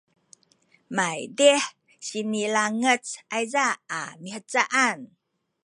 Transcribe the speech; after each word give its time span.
maydih 0.95 1.63
sinilangec 2.07 3.05
ayza 3.37 3.65
a 3.99 4.01
mihcaan 4.21 4.99